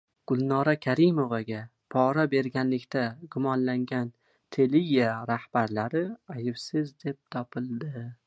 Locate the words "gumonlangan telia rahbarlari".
3.35-6.05